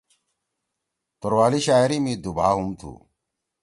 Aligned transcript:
توروالی 1.19 1.59
شاعری 1.67 1.99
می 2.03 2.13
دُوبھا 2.23 2.49
ہُم 2.55 2.69
تُھو۔ 2.79 2.91